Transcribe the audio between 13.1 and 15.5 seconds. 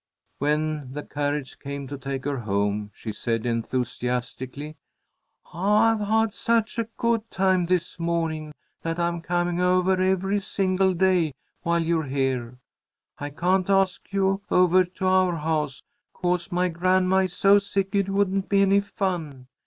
I can't ask you over to our